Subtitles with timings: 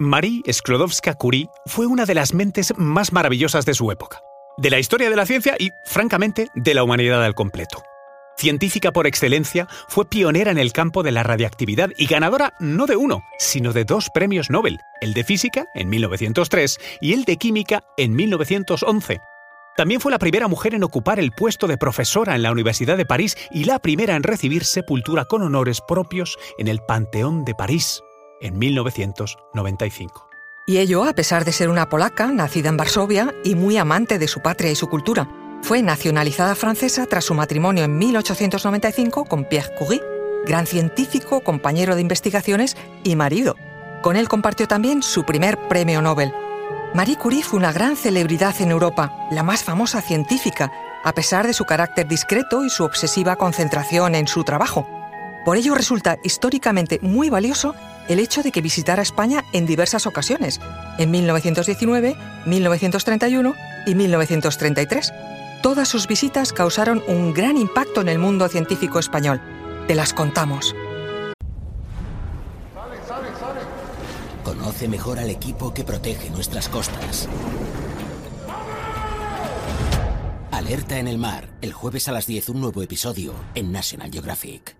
[0.00, 4.22] Marie Sklodowska-Curie fue una de las mentes más maravillosas de su época,
[4.56, 7.82] de la historia de la ciencia y, francamente, de la humanidad al completo.
[8.38, 12.96] Científica por excelencia, fue pionera en el campo de la radiactividad y ganadora no de
[12.96, 17.84] uno, sino de dos premios Nobel, el de física en 1903 y el de química
[17.98, 19.20] en 1911.
[19.76, 23.04] También fue la primera mujer en ocupar el puesto de profesora en la Universidad de
[23.04, 28.02] París y la primera en recibir sepultura con honores propios en el Panteón de París
[28.40, 30.28] en 1995.
[30.66, 34.28] Y ello a pesar de ser una polaca nacida en Varsovia y muy amante de
[34.28, 35.28] su patria y su cultura.
[35.62, 40.02] Fue nacionalizada francesa tras su matrimonio en 1895 con Pierre Curie,
[40.46, 43.56] gran científico, compañero de investigaciones y marido.
[44.02, 46.32] Con él compartió también su primer premio Nobel.
[46.94, 50.72] Marie Curie fue una gran celebridad en Europa, la más famosa científica,
[51.04, 54.88] a pesar de su carácter discreto y su obsesiva concentración en su trabajo.
[55.44, 57.74] Por ello resulta históricamente muy valioso
[58.10, 60.60] el hecho de que visitara España en diversas ocasiones,
[60.98, 63.54] en 1919, 1931
[63.86, 65.12] y 1933.
[65.62, 69.40] Todas sus visitas causaron un gran impacto en el mundo científico español.
[69.86, 70.74] Te las contamos.
[74.42, 77.28] Conoce mejor al equipo que protege nuestras costas.
[80.50, 84.79] Alerta en el mar, el jueves a las 10 un nuevo episodio en National Geographic.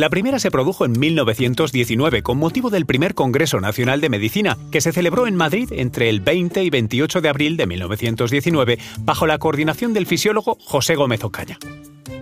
[0.00, 4.80] La primera se produjo en 1919 con motivo del primer Congreso Nacional de Medicina, que
[4.80, 9.36] se celebró en Madrid entre el 20 y 28 de abril de 1919 bajo la
[9.36, 11.58] coordinación del fisiólogo José Gómez Ocaña.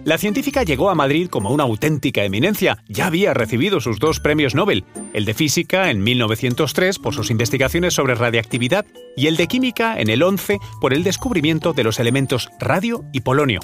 [0.04, 2.82] La científica llegó a Madrid como una auténtica eminencia.
[2.88, 7.94] Ya había recibido sus dos premios Nobel, el de física en 1903 por sus investigaciones
[7.94, 8.86] sobre radiactividad
[9.16, 13.20] y el de química en el 11 por el descubrimiento de los elementos radio y
[13.20, 13.60] polonio.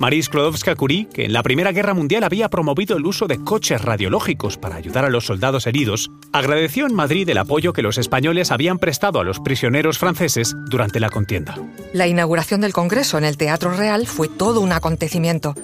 [0.00, 4.56] Marie Sklodowska-Curie, que en la Primera Guerra Mundial había promovido el uso de coches radiológicos
[4.56, 8.78] para ayudar a los soldados heridos, agradeció en Madrid el apoyo que los españoles habían
[8.78, 11.58] prestado a los prisioneros franceses durante la contienda.
[11.92, 15.54] La inauguración del Congreso en el Teatro Real fue todo un acontecimiento.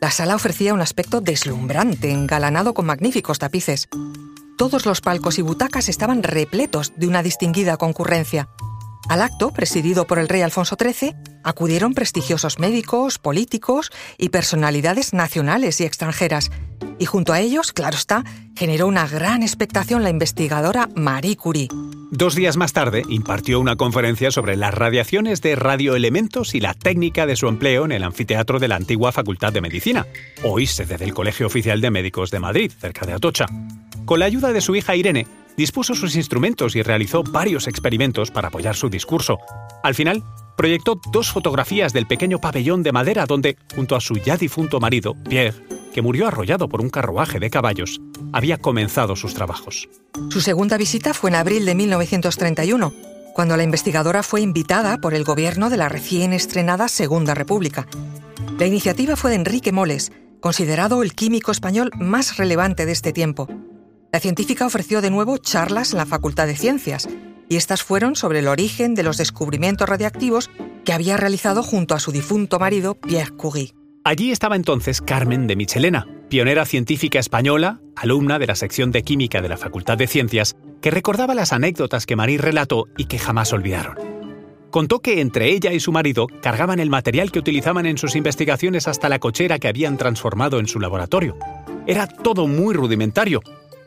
[0.00, 3.90] La sala ofrecía un aspecto deslumbrante, engalanado con magníficos tapices.
[4.56, 8.48] Todos los palcos y butacas estaban repletos de una distinguida concurrencia.
[9.08, 15.80] Al acto, presidido por el rey Alfonso XIII, acudieron prestigiosos médicos, políticos y personalidades nacionales
[15.80, 16.50] y extranjeras.
[16.98, 18.24] Y junto a ellos, claro está,
[18.56, 21.68] generó una gran expectación la investigadora Marie Curie.
[22.10, 27.26] Dos días más tarde, impartió una conferencia sobre las radiaciones de radioelementos y la técnica
[27.26, 30.06] de su empleo en el anfiteatro de la antigua Facultad de Medicina,
[30.44, 33.46] hoy sede del Colegio Oficial de Médicos de Madrid, cerca de Atocha.
[34.04, 35.26] Con la ayuda de su hija Irene,
[35.56, 39.38] dispuso sus instrumentos y realizó varios experimentos para apoyar su discurso.
[39.82, 40.22] Al final,
[40.56, 45.14] proyectó dos fotografías del pequeño pabellón de madera donde, junto a su ya difunto marido,
[45.28, 45.56] Pierre,
[45.92, 48.00] que murió arrollado por un carruaje de caballos,
[48.32, 49.88] había comenzado sus trabajos.
[50.30, 52.92] Su segunda visita fue en abril de 1931,
[53.34, 57.86] cuando la investigadora fue invitada por el gobierno de la recién estrenada Segunda República.
[58.58, 63.48] La iniciativa fue de Enrique Moles, considerado el químico español más relevante de este tiempo.
[64.12, 67.08] La científica ofreció de nuevo charlas en la Facultad de Ciencias,
[67.48, 70.50] y estas fueron sobre el origen de los descubrimientos radiactivos
[70.84, 73.72] que había realizado junto a su difunto marido Pierre Curie.
[74.04, 79.40] Allí estaba entonces Carmen de Michelena, pionera científica española, alumna de la sección de química
[79.40, 83.54] de la Facultad de Ciencias, que recordaba las anécdotas que Marie relató y que jamás
[83.54, 83.96] olvidaron.
[84.70, 88.88] Contó que entre ella y su marido cargaban el material que utilizaban en sus investigaciones
[88.88, 91.38] hasta la cochera que habían transformado en su laboratorio.
[91.86, 93.40] Era todo muy rudimentario,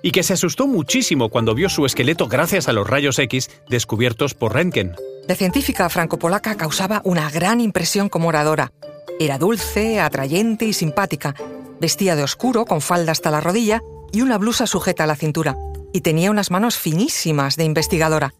[0.06, 4.36] y que se asustó muchísimo cuando vio su esqueleto gracias a los rayos X descubiertos
[4.36, 4.96] por Röntgen.
[5.28, 8.72] La científica franco-polaca causaba una gran impresión como oradora.
[9.20, 11.34] Era dulce, atrayente y simpática.
[11.82, 13.82] Vestía de oscuro, con falda hasta la rodilla
[14.12, 15.58] y una blusa sujeta a la cintura.
[15.92, 18.36] Y tenía unas manos finísimas de investigadora.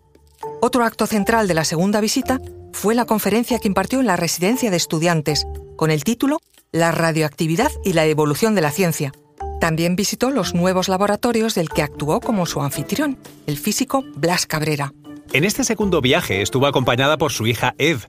[0.62, 2.42] Otro acto central de la segunda visita
[2.74, 5.48] fue la conferencia que impartió en la residencia de estudiantes,
[5.78, 6.38] con el título
[6.72, 9.14] La radioactividad y la evolución de la ciencia.
[9.60, 13.18] También visitó los nuevos laboratorios del que actuó como su anfitrión,
[13.48, 14.94] el físico Blas Cabrera.
[15.34, 18.00] En este segundo viaje estuvo acompañada por su hija Ed.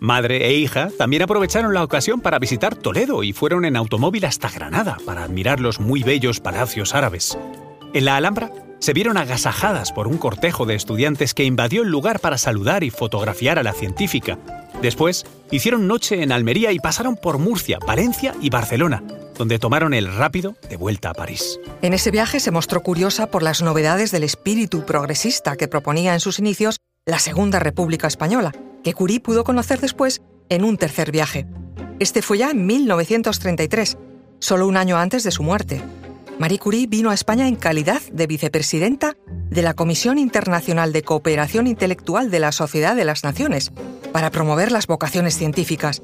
[0.00, 4.50] Madre e hija también aprovecharon la ocasión para visitar Toledo y fueron en automóvil hasta
[4.50, 7.38] Granada para admirar los muy bellos palacios árabes.
[7.94, 8.50] En la Alhambra
[8.80, 12.90] se vieron agasajadas por un cortejo de estudiantes que invadió el lugar para saludar y
[12.90, 14.38] fotografiar a la científica.
[14.82, 19.02] Después, hicieron noche en Almería y pasaron por Murcia, Valencia y Barcelona.
[19.36, 21.60] Donde tomaron el rápido de vuelta a París.
[21.82, 26.20] En ese viaje se mostró curiosa por las novedades del espíritu progresista que proponía en
[26.20, 28.52] sus inicios la Segunda República Española,
[28.82, 31.46] que Curie pudo conocer después en un tercer viaje.
[31.98, 33.98] Este fue ya en 1933,
[34.40, 35.82] solo un año antes de su muerte.
[36.38, 39.16] Marie Curie vino a España en calidad de vicepresidenta
[39.50, 43.70] de la Comisión Internacional de Cooperación Intelectual de la Sociedad de las Naciones
[44.12, 46.02] para promover las vocaciones científicas.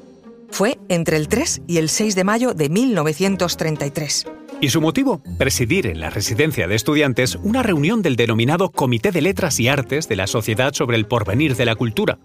[0.51, 4.25] Fue entre el 3 y el 6 de mayo de 1933.
[4.59, 5.21] ¿Y su motivo?
[5.37, 10.07] Presidir en la residencia de estudiantes una reunión del denominado Comité de Letras y Artes
[10.07, 12.19] de la Sociedad sobre el Porvenir de la Cultura,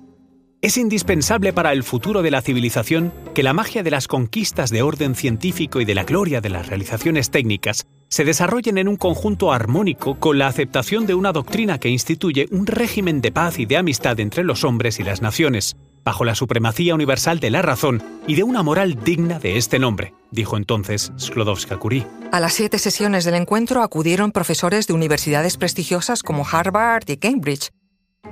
[0.63, 4.83] es indispensable para el futuro de la civilización que la magia de las conquistas de
[4.83, 9.53] orden científico y de la gloria de las realizaciones técnicas se desarrollen en un conjunto
[9.53, 13.77] armónico con la aceptación de una doctrina que instituye un régimen de paz y de
[13.77, 15.77] amistad entre los hombres y las naciones,
[16.07, 20.15] bajo la supremacía universal de la razón y de una moral digna de este nombre,
[20.31, 22.07] dijo entonces Sklodowska-Curie.
[22.31, 27.71] A las siete sesiones del encuentro acudieron profesores de universidades prestigiosas como Harvard y Cambridge,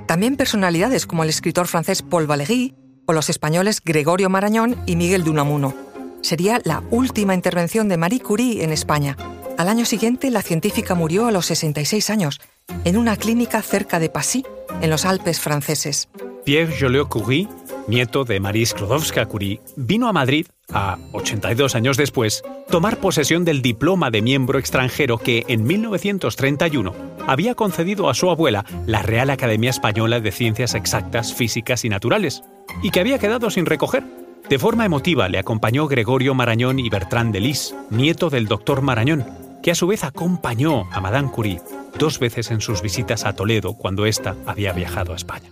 [0.07, 2.75] también personalidades como el escritor francés Paul Valéry
[3.07, 5.73] o los españoles Gregorio Marañón y Miguel de Unamuno.
[6.21, 9.17] Sería la última intervención de Marie Curie en España.
[9.57, 12.39] Al año siguiente, la científica murió a los 66 años,
[12.85, 14.45] en una clínica cerca de Passy,
[14.81, 16.07] en los Alpes franceses.
[16.45, 17.49] Pierre Joliot-Curie,
[17.87, 24.11] nieto de Marie Sklodowska-Curie, vino a Madrid, a 82 años después, tomar posesión del diploma
[24.11, 26.93] de miembro extranjero que, en 1931,
[27.27, 32.43] había concedido a su abuela la Real Academia Española de Ciencias Exactas, Físicas y Naturales,
[32.81, 34.03] y que había quedado sin recoger.
[34.49, 39.25] De forma emotiva le acompañó Gregorio Marañón y Bertrand de Lis, nieto del doctor Marañón,
[39.63, 41.61] que a su vez acompañó a Madame Curie
[41.97, 45.51] dos veces en sus visitas a Toledo cuando ésta había viajado a España.